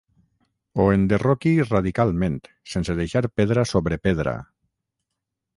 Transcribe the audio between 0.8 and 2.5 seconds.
enderroqui radicalment,